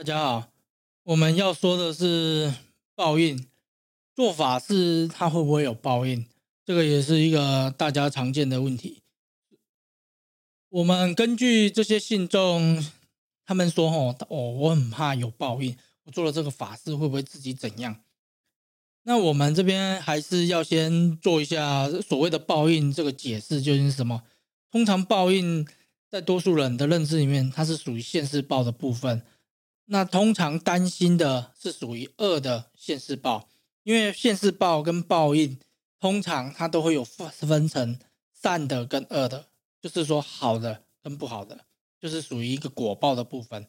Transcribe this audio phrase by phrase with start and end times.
[0.00, 0.50] 大家好，
[1.02, 2.54] 我们要说的是
[2.94, 3.46] 报应，
[4.14, 6.24] 做法事他会不会有报应？
[6.64, 9.02] 这个也是一个大家常见的问题。
[10.70, 12.82] 我们根据这些信众，
[13.44, 18.00] 他们说：“哦，哦，我很怕有报应，我做了这个法事会不会自己怎样？”
[19.04, 24.22] 那我们这边还是要先做一下所谓的报应这个解释究竟是什么。
[24.70, 25.68] 通常报应
[26.10, 29.22] 在多数人的认知里面，它是属于现世报的部分。
[29.92, 33.48] 那通常担心的是属于恶的现世报，
[33.82, 35.58] 因为现世报跟报应
[35.98, 37.98] 通常它都会有分分成
[38.32, 39.48] 善的跟恶的，
[39.80, 41.66] 就是说好的跟不好的，
[41.98, 43.66] 就是属于一个果报的部分。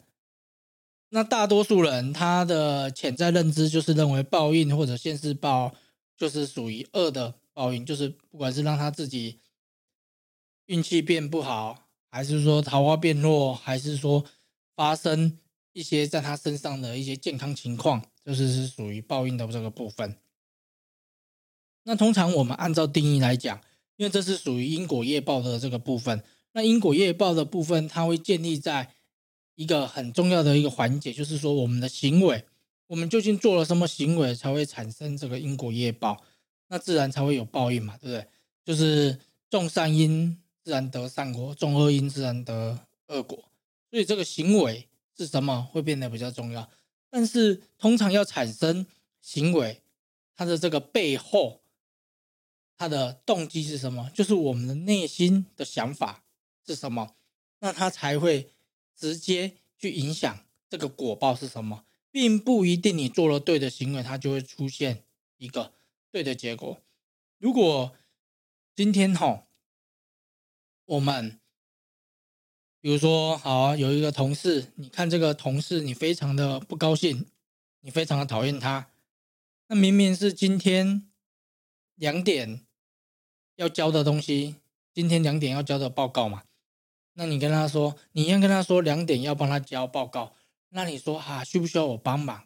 [1.09, 5.73] 那大多数人他的潜在认知就是认为报应或者现世报
[6.15, 9.39] 就是属于恶的报应，就是不管是让他自己
[10.67, 14.23] 运气变不好，还是说桃花变弱，还是说
[14.75, 15.39] 发生。
[15.73, 20.17] 一些在他身上的一些健康情况，就是是属于报应的这个部分。
[21.83, 23.59] 那通常我们按照定义来讲，
[23.95, 26.21] 因为这是属于因果业报的这个部分。
[26.51, 28.93] 那因果业报的部分，它会建立在
[29.55, 32.43] 一个很重要的一个环节，就是说我们的行为，
[32.87, 36.21] 我们究竟做了什么行为才会产生这个因果业报？
[36.67, 38.27] 那自然才会有报应嘛，对不对？
[38.65, 39.17] 就是
[39.49, 42.77] 种善因自然得善果，种恶因自然得
[43.07, 43.37] 恶果。
[43.89, 44.87] 所以这个行为。
[45.21, 46.67] 是什么会变得比较重要？
[47.11, 48.87] 但是通常要产生
[49.21, 49.83] 行为，
[50.35, 51.61] 它的这个背后，
[52.75, 54.09] 它的动机是什么？
[54.15, 56.23] 就是我们的内心的想法
[56.65, 57.15] 是什么？
[57.59, 58.49] 那它才会
[58.95, 65.03] 直接去影响这个果报是什么，并不一定你做了对的行为，它就会出现
[65.37, 65.71] 一个
[66.09, 66.81] 对的结果。
[67.37, 67.95] 如果
[68.75, 69.45] 今天哈，
[70.85, 71.40] 我们。
[72.81, 77.27] 比如说，好啊，有一个同事，你看这个同事，你非常的不高兴，
[77.81, 78.89] 你非常的讨厌他。
[79.67, 81.07] 那明明是今天
[81.93, 82.65] 两点
[83.55, 84.55] 要交的东西，
[84.91, 86.41] 今天两点要交的报告嘛。
[87.13, 90.33] 那你跟他说，你要跟他说两点要帮他交报告。
[90.69, 92.43] 那你说啊，需不需要我帮忙？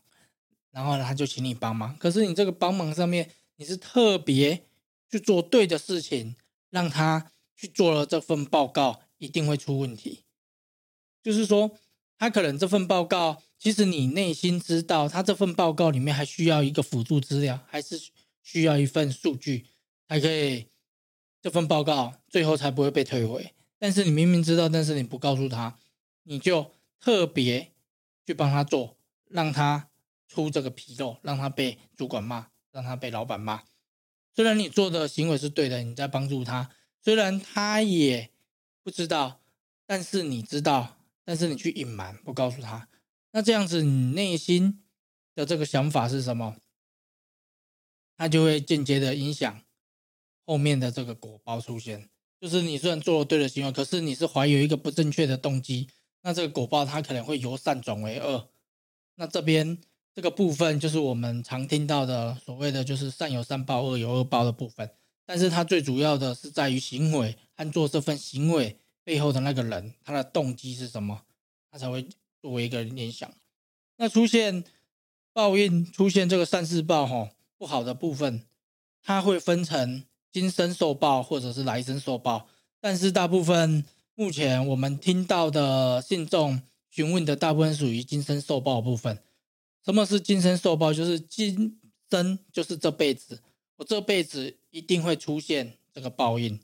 [0.72, 1.98] 然后，他就请你帮忙。
[1.98, 4.66] 可是你这个帮忙上面，你是特别
[5.10, 6.36] 去做对的事情，
[6.70, 10.25] 让他去做了这份报告，一定会出问题。
[11.26, 11.76] 就是说，
[12.20, 18.00] 他可能这份报告，其实你内心知道，他这份报告里面还需要一个辅助资料，还是
[18.44, 19.66] 需要一份数据，
[20.08, 20.68] 才可以
[21.42, 23.56] 这份报告最后才不会被退回。
[23.80, 25.80] 但是你明明知道，但是你不告诉他，
[26.22, 27.72] 你就特别
[28.28, 28.96] 去帮他做，
[29.28, 29.90] 让他
[30.28, 33.64] 出这个纰漏，让他被主管骂，让他被老板骂。
[34.36, 36.70] 虽然你做的行为是对的，你在帮助他，
[37.04, 38.30] 虽然他也
[38.84, 39.42] 不知道，
[39.88, 40.92] 但是你知道。
[41.26, 42.88] 但是你去隐瞒，不告诉他，
[43.32, 44.84] 那这样子你内心
[45.34, 46.58] 的这个想法是什么？
[48.16, 49.62] 它就会间接的影响
[50.46, 52.10] 后面的这个果报出现。
[52.40, 55.90] 就是你虽然做了对的行为，可是你是怀有一个不正确的动机，
[56.22, 58.52] 那这个果报它可能会由善转为恶。
[59.16, 59.80] 那这边
[60.14, 64.92] 这个部分就是我们常听到的所谓的就是善有善报，恶有恶报的部分。
[65.26, 68.80] 但是它最主要的是在于行为和做这份行为。
[69.06, 71.22] 背后的那个人，他的动机是什么？
[71.72, 72.06] 他才会
[72.42, 73.32] 作为一个联想。
[73.98, 74.66] 那出现
[75.32, 78.44] 报应，出现这个善事报，哈，不好的部分，
[79.04, 82.50] 它会分成今生受报或者是来生受报。
[82.82, 83.86] 但是大部分
[84.16, 89.22] 目前我们听到的信众询问的大部分属于今生受报部分。
[89.84, 90.92] 什么是今生受报？
[90.92, 91.80] 就是今
[92.10, 93.42] 生就是这辈子，
[93.76, 96.60] 我这辈子一定会出现这个报应。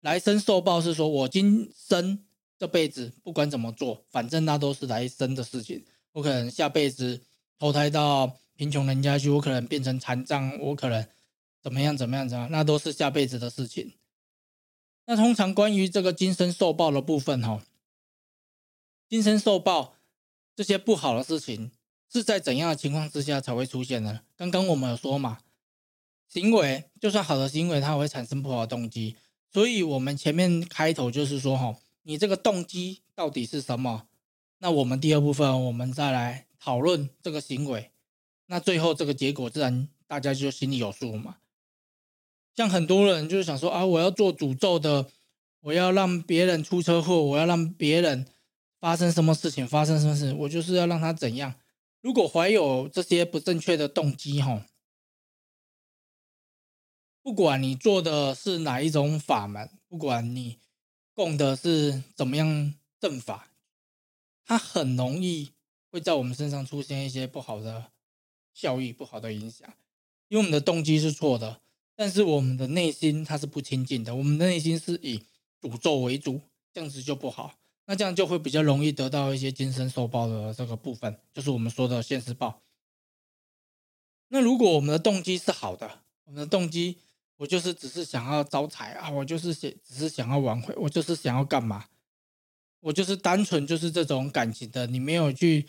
[0.00, 2.24] 来生受报是说，我今生
[2.58, 5.84] 这辈子不管怎么做，反正那都是来生的事情。
[6.12, 7.20] 我可能下辈子
[7.58, 11.06] 投胎到贫穷人家去，我可能变成残障，我可能
[11.60, 13.94] 怎么样怎么样怎么样，那都是下辈子的事情。
[15.06, 17.62] 那通常关于这个今生受报的部分，哈，
[19.08, 19.96] 今生受报
[20.54, 21.70] 这些不好的事情
[22.10, 24.22] 是在怎样的情况之下才会出现呢？
[24.36, 25.40] 刚刚我们有说嘛，
[26.28, 29.16] 行为就算好的行为，它会产生不好的动机。
[29.56, 34.06] 所以，我们前面开头就是说，哈，你这个动机到底是什么？
[34.58, 37.90] 那我们第二部分，我们再来讨论这个行为。
[38.48, 41.36] 那最后这个结果，自然大家就心里有数嘛。
[42.54, 45.06] 像很多人就是想说啊，我要做诅咒的，
[45.62, 48.26] 我要让别人出车祸，我要让别人
[48.78, 51.54] 发生什么事情，发生什么事，我就是要让他怎样。
[52.02, 54.66] 如果怀有这些不正确的动机，哈。
[57.26, 60.60] 不管你做的是哪一种法门，不管你
[61.12, 63.50] 供的是怎么样正法，
[64.44, 65.50] 它很容易
[65.90, 67.90] 会在我们身上出现一些不好的
[68.54, 69.68] 效益、不好的影响，
[70.28, 71.60] 因为我们的动机是错的，
[71.96, 75.20] 但是我们的内心它是不清净的，我们的内心是以
[75.60, 76.40] 诅咒为主，
[76.72, 77.58] 这样子就不好。
[77.86, 82.62] 那这样就会比较容易得到一些今生受报的这个部分，就是我们说的现世报。
[84.28, 86.98] 那如果我们的动机是好的，我们的动机，
[87.36, 91.86] 我就是只是想要招财啊，我就是想只是想要挽回，我就是想要干嘛？
[92.80, 95.66] 我就是单纯就是这种感情的，你没有去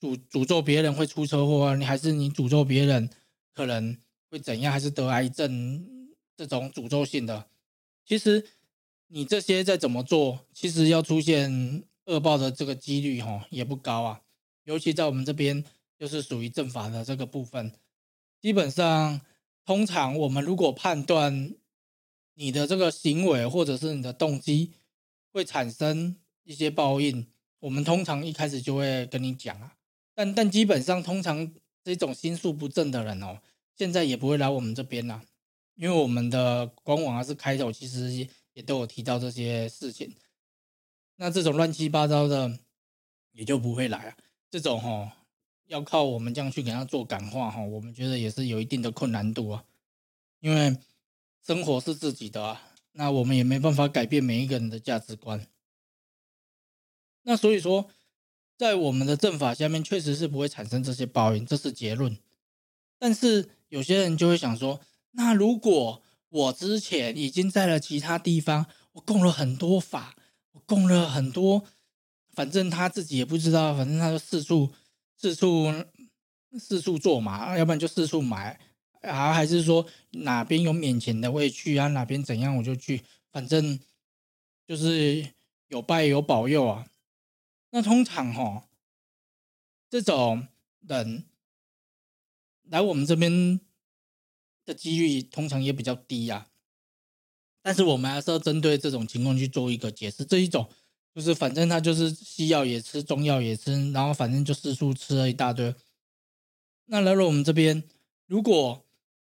[0.00, 3.10] 诅诅咒别人会出车祸啊，你还是你诅咒别人
[3.54, 3.96] 可能
[4.30, 7.46] 会怎样，还是得癌症这种诅咒性的，
[8.04, 8.46] 其实。
[9.12, 14.20] 你这些再怎么做，其实要出现恶报的这个几率哈也不高啊。
[14.62, 15.64] 尤其在我们这边，
[15.98, 17.72] 就是属于正法的这个部分。
[18.40, 19.20] 基本上，
[19.70, 21.54] 通常我们如果判断
[22.34, 24.72] 你的这个行为或者是你的动机
[25.30, 27.28] 会产生一些报应，
[27.60, 29.76] 我们通常一开始就会跟你讲啊。
[30.12, 33.40] 但但基本上，通常这种心术不正的人哦，
[33.76, 35.22] 现在也不会来我们这边啦，
[35.76, 38.26] 因为我们的官网还是开头，其实。
[38.54, 40.12] 也都有提到这些事情，
[41.14, 42.58] 那这种乱七八糟的
[43.30, 44.16] 也就不会来啊。
[44.50, 45.16] 这种哈
[45.70, 49.64] 要靠我们这样去给他做感化哈，我们觉得也是有一定的困难度啊。
[50.40, 50.76] 因为
[51.46, 55.46] 生活是自己的啊，那我们也没办法改变每一个人的价值观。
[57.22, 57.88] 那所以说，
[58.58, 62.18] 在我们的正法下面，确实是不会产生这些报应，这是结论。
[62.98, 64.80] 但是有些人就会想说，
[65.12, 70.16] 那如果我之前已经在了其他地方，我供了很多法，
[70.50, 71.64] 我供了很多，
[72.32, 74.72] 反正他自己也不知道，反正他就四处
[75.20, 75.66] 四处
[76.58, 78.58] 四处做嘛，要不然就四处买，
[79.02, 83.78] 啊，还是说哪边有免钱的会去啊，哪边怎样我就去，反正
[84.66, 85.34] 就是
[85.68, 86.86] 有拜有保佑啊。
[87.70, 88.68] 那通常哈，
[89.90, 90.48] 这种
[90.80, 91.26] 人
[92.62, 93.60] 来我们这边。
[94.66, 96.46] 的几率通常也比较低呀，
[97.62, 100.24] 但是我们还是要针对这种情况去做一个解释。
[100.24, 100.70] 这一种
[101.14, 105.74] 就是反正他就是西药也吃，中药也吃，然后反正就四处吃了一大堆。
[106.86, 107.82] 那来了我们这边，
[108.26, 108.84] 如果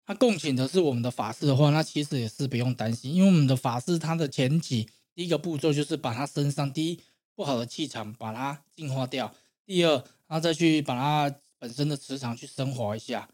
[0.05, 7.00] 他供请的是我们的法师的话，那其实也是不用担心，因为我们的法师他的前几第一个步骤就是把他身上第一
[7.34, 9.34] 不好的气场把它净化掉，
[9.64, 9.94] 第二，
[10.26, 13.28] 然后再去把他本身的磁场去升华一下。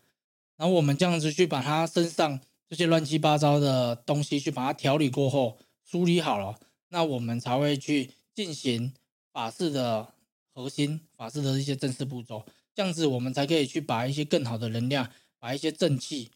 [0.57, 6.59] 然后我们这样子去把他身上这些乱七八糟的东西去把它调理过后，梳理好了，
[6.89, 8.93] 那我们才会去进行
[9.33, 10.15] 法事的
[10.55, 12.45] 核心法事的一些正式步骤。
[12.75, 16.31] 这样子我们才可以去把一些更好的能量，把一些正气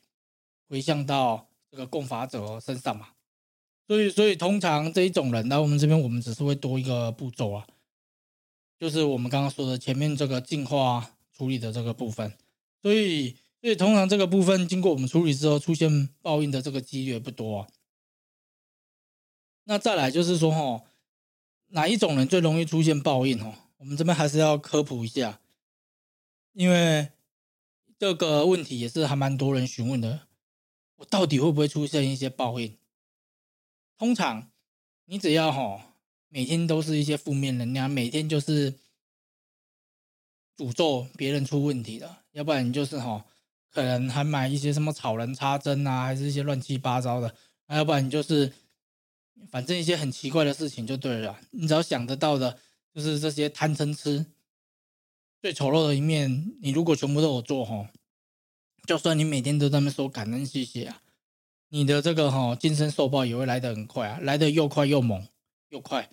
[0.68, 3.08] 回向到这个供法者身上嘛。
[3.86, 7.66] 所以，所以通常这一种人来我们这边，我们只是会多一个步骤啊，
[8.78, 12.32] 就是我们刚刚说的前面这个净化处理的这个部分。
[12.82, 13.36] 所以。
[13.62, 17.68] 所以通常这个部分经过我们处理之后，出现报应的这个几率也不多啊。
[19.64, 20.84] 那再来就是说，哈，
[21.68, 23.42] 哪一种人最容易出现报应？
[23.42, 25.40] 哦，我们这边还是要科普一下，
[26.52, 27.10] 因为
[27.98, 30.28] 这个问题也是还蛮多人询问的。
[30.96, 32.76] 我到底会不会出现一些报应？
[33.98, 34.50] 通常
[35.04, 35.94] 你只要哈，
[36.28, 38.74] 每天都是一些负面能量，每天就是
[40.56, 43.24] 诅咒别人出问题的，要不然你就是哈。
[43.68, 47.34] 可能还买一些什么草人插针啊，还是一些乱七八糟的，
[47.68, 48.50] 要不然你就是
[49.50, 51.38] 反正一些很奇怪的事情就对了。
[51.50, 52.58] 你只要想得到的，
[52.92, 54.26] 就是这些贪嗔痴
[55.40, 57.86] 最丑陋的一面，你如果全部都有做吼，
[58.86, 61.02] 就算你每天都在那说感恩谢谢啊，
[61.68, 65.26] 你的这个吼今生受报也会来得很快啊，来得又快又猛
[65.68, 66.10] 又快，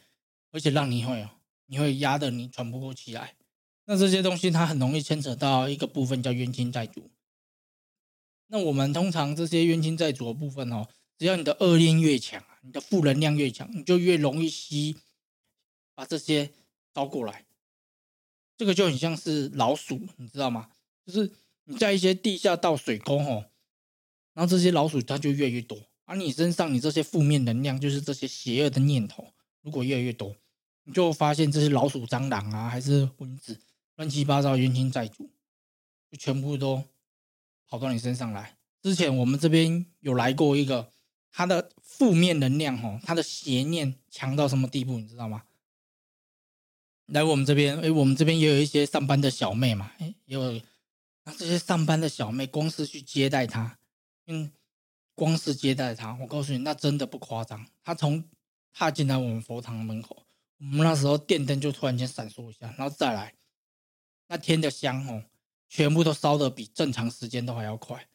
[0.52, 1.30] 而且让你会哦
[1.68, 3.36] 你会压得你喘不过气来。
[3.86, 7.10] 那这些东西它很容易牵扯到一个部分叫冤亲债主。
[8.48, 10.88] 那我们通常这些冤亲债主的部分哦，
[11.18, 14.98] 只要你的恶念越强，你的负能量越强，你就越容易吸
[15.94, 16.52] 把这些
[16.94, 17.46] 招过来。
[18.58, 20.72] 这个就很像是老鼠，你知道吗？
[21.06, 21.32] 就是
[21.66, 23.46] 你在一些地下道水沟哦，
[24.34, 30.36] 然后这些老鼠它就越来越多，而你身上你这些负面能量，就是这些邪恶的念头，如果越来越多，
[30.84, 33.60] 你就发现这些老鼠、蟑螂啊，还是蚊子，
[33.96, 35.30] 乱七八糟冤亲债主，
[36.10, 36.84] 就全部都。
[37.66, 38.56] 跑到你身上来。
[38.84, 40.93] 之前我们这边有来过一个，
[41.36, 45.44] 他的负面能量哦，他的邪念强到什么地步，你知道吗？
[47.08, 50.62] 来我们这边，哎，我们这边也有一些上班的小妹嘛，哎，也有，
[51.26, 53.80] 那这些上班的小妹，光是去接待他，
[54.28, 54.52] 嗯，
[55.16, 57.68] 光是接待他，我告诉你，那真的不夸张。
[57.84, 58.24] 他从
[58.72, 60.26] 踏进来我们佛堂门口，
[60.60, 63.34] 我们那时候电灯就突然间闪烁一下，然后再来。
[64.28, 65.26] 那天的香哦，
[65.68, 68.08] 全部都烧的比正常时间都还要快。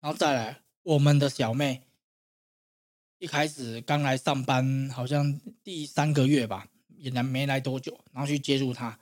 [0.00, 1.82] 然后再来，我们的小妹
[3.18, 8.98] 一开始刚来上班，好像第三个月吧，也来没来多久，然后去接触她，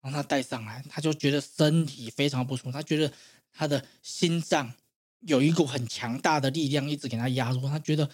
[0.00, 3.12] 然后她带上来，她就觉得身体非常不舒服，她觉得
[3.52, 4.72] 她的心脏
[5.20, 8.10] 有一股很强大的力量一直给她压住，她觉得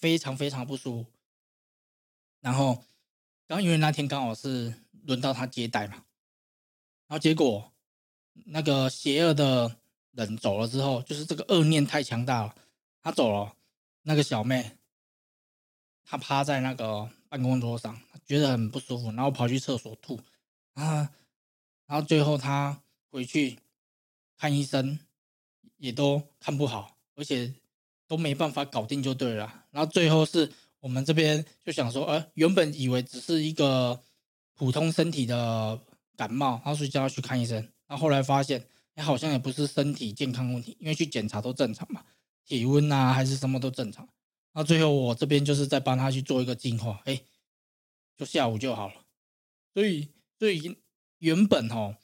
[0.00, 1.10] 非常非常不舒服。
[2.40, 2.84] 然后，
[3.46, 5.94] 刚因为那天刚好是轮到她接待嘛，
[7.06, 7.72] 然后结果
[8.46, 9.76] 那个邪恶的。
[10.12, 12.52] 人走了之后，就是这个恶念太强大了。
[13.00, 13.54] 他走了，
[14.02, 14.72] 那个小妹，
[16.10, 20.18] 他趴在那个办公桌上，觉得很不舒服，然后跑去厕所吐。
[20.74, 21.08] 啊，
[21.86, 23.56] 然后最后他回去
[24.36, 24.98] 看医生，
[25.76, 27.54] 也都看不好，而且
[28.08, 29.66] 都没办法搞定就对了。
[29.70, 30.50] 然后最后是
[30.80, 34.00] 我们这边就想说，呃，原本以为只是一个
[34.54, 35.80] 普通身体的
[36.16, 38.66] 感冒，然后所以叫她去看医生，然后后来发现。
[38.96, 42.04] 好像也不是身体健康问题，因为去检查都正常嘛，
[42.44, 44.06] 体温啊还是什么都正常。
[44.52, 47.22] 那最后我这边就是在帮他去做一个净化，哎，
[48.16, 48.94] 就下午就好了。
[49.74, 50.78] 所以，所以
[51.18, 51.96] 原本哦，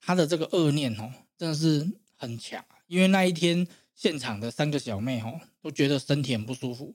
[0.00, 2.64] 他的这个恶念哦，真的是很强。
[2.86, 6.94] 因为那一天现场的三个小妹哦，都觉得身体很不舒服，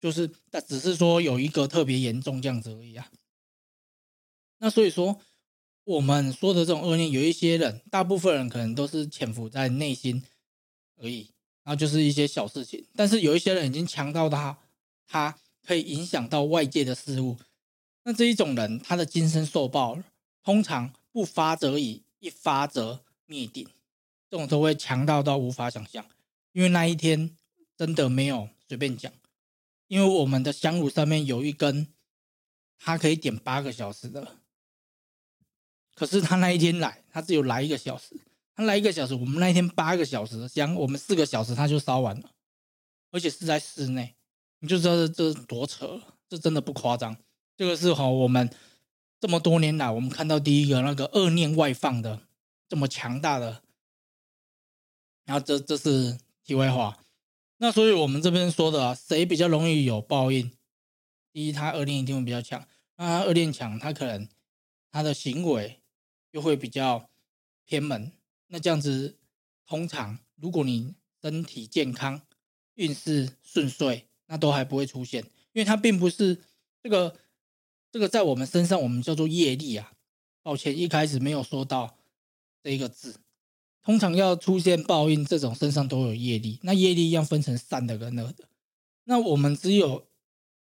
[0.00, 3.10] 就是但只是说有一个特别严重这样子而已啊。
[4.58, 5.20] 那所以说。
[5.86, 10.24] 我们说的这种恶念，有一些人，大部分人可能都是潜伏在内心
[10.96, 11.33] 而已，
[11.64, 12.86] 然后就是一些小事情。
[12.94, 14.56] 但是有一些人已经强到他，
[15.08, 17.36] 他可以影响到外界的事物。
[18.04, 19.98] 那这一种人，他的今生受报，
[20.42, 23.66] 通常不发则已，一发则灭顶。
[24.30, 26.04] 这种都会强到到无法想象，
[26.52, 27.36] 因为那一天
[27.76, 29.12] 真的没有随便讲，
[29.86, 31.86] 因为我们的香炉上面有一根，
[32.78, 34.36] 它可以点八个小时的。
[35.94, 38.16] 可是他那一天来，他只有来一个小时。
[38.54, 42.30] 他来一个小时，我们那一天八个小时的香，我们四个小时他就烧完了，
[43.10, 44.14] 而且是在室内，
[44.60, 47.16] 你就知道这这多扯，这真的不夸张。
[47.56, 48.48] 这个是哈，我们
[49.20, 52.22] 这么多年来，我们看到第一个那个恶念外放的
[52.68, 53.62] 这么强大的。
[55.24, 56.98] 然后这这是题外话。
[57.58, 60.50] 那所以我们这边说的啊，谁比较容易有报应？
[61.32, 62.66] 第一，他恶念一定会比较强。
[62.96, 64.28] 那他恶念强，他可能
[64.90, 65.80] 他的行为。
[66.34, 67.08] 就会比较
[67.64, 68.10] 偏门，
[68.54, 69.18] 那这样子，
[69.66, 72.22] 通常如果你身体健康、
[72.74, 76.40] 运势顺遂，那都还不会出现，因为它并不是
[76.80, 77.16] 这个
[77.90, 79.94] 这个在我们身上我们叫做业力啊。
[80.40, 81.98] 抱歉，一开始没有说到
[82.62, 83.16] 这一个字。
[83.82, 88.48] 通常要出现报应，这种身上都有业力，那业力要分成善的跟恶的。
[89.02, 90.06] 那我们只有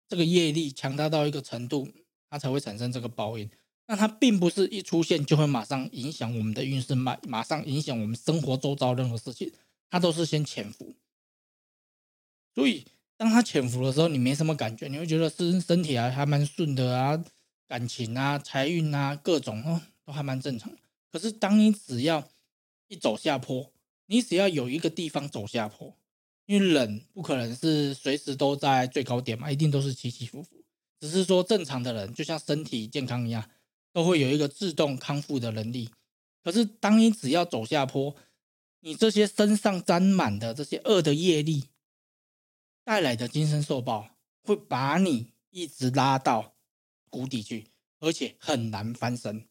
[0.07, 1.89] 这个业力强大到一个程度，
[2.29, 3.49] 它才会产生这个报应。
[3.91, 9.51] 那它并不是一出现就会马上影响我们的运势，马马上影响我们生活周遭任何事情，
[9.91, 10.95] 它都是先潜伏。
[12.55, 12.85] 所以
[13.17, 17.25] 当它潜伏的时候，你没什么感觉，你会觉得是身体还还蛮顺的啊，
[17.67, 20.71] 感情啊、财运啊各种哦都还蛮正常。
[21.11, 22.29] 可是当你只要
[22.87, 23.73] 一走下坡，
[24.07, 25.97] 你只要有一个地方走下坡，
[26.47, 30.63] 因为人不可能是随时都在最高点嘛，一定都是起起伏伏。
[31.01, 33.51] 只是说正常的人，就像身体健康一样。
[33.93, 35.91] 都会有一个自动康复的能力，
[36.45, 38.15] 可是当你只要走下坡，
[38.81, 41.65] 你这些身上沾满的这些恶的业力
[42.85, 46.55] 带来的今生受报，会把你一直拉到
[47.09, 47.67] 谷底去，
[47.99, 49.47] 而且很难翻身。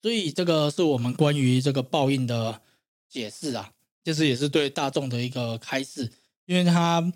[0.00, 2.62] 所以这个是我们关于这个报应的
[3.08, 6.12] 解释啊，就是也是对大众的一个开示，
[6.44, 7.12] 因为他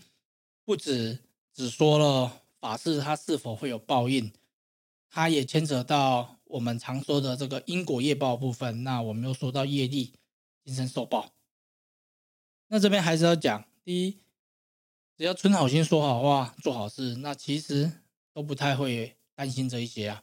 [0.64, 1.18] 不止
[1.54, 4.32] 只说了法事他是否会有报应。
[5.10, 8.84] 它也牵扯到我们常说的这个因果业报部分。
[8.84, 10.14] 那我们又说到业力
[10.64, 11.32] 今生受报。
[12.68, 14.18] 那这边还是要讲，第一，
[15.16, 17.90] 只要存好心、说好话、做好事，那其实
[18.32, 20.22] 都不太会担心这一些啊，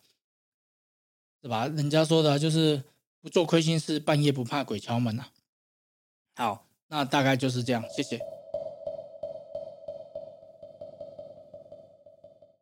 [1.41, 1.67] 是吧？
[1.67, 2.83] 人家说的就是
[3.21, 5.31] 不做亏心事，半夜不怕鬼敲门啊。
[6.35, 8.34] 好，那大概就是这样，谢谢。